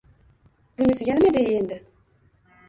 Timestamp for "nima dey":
1.15-1.47